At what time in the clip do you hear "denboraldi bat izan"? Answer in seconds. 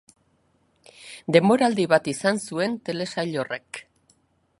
1.35-2.41